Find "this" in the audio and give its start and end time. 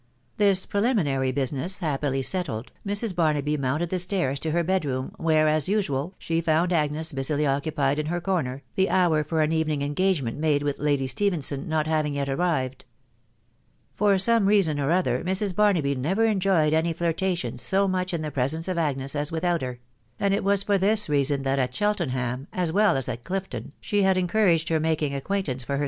0.37-0.65, 20.79-21.09